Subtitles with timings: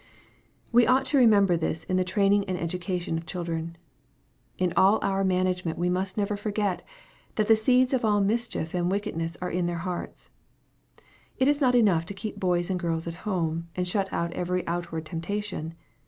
[0.71, 3.75] We ought to remember this in the training and edu cation of children.
[4.57, 6.81] In all our management we must never forget,
[7.35, 10.31] that the seeds of all mischief and wickedness are in their hearts.
[11.37, 14.65] It is not enough to keep boys and girls at home, and shut out every
[14.65, 15.75] outward temptation.